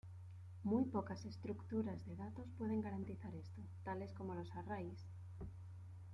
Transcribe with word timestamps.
Muy 0.63 0.85
pocas 0.85 1.25
estructuras 1.25 2.03
de 2.07 2.15
datos 2.15 2.47
pueden 2.57 2.81
garantizar 2.81 3.35
esto, 3.35 3.61
tales 3.83 4.11
como 4.13 4.33
los 4.33 4.49
"arrays". 4.55 4.97